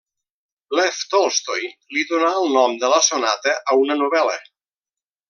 Lev 0.77 1.01
Tolstoi 1.11 1.69
li 1.97 2.05
donà 2.13 2.31
el 2.39 2.49
nom 2.57 2.73
de 2.85 2.91
la 2.95 3.01
sonata 3.09 3.55
a 3.75 3.79
una 3.83 3.99
novel·la. 4.05 4.39